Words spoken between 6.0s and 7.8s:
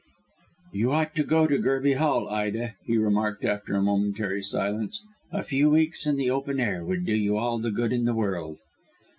in the open air would do you all the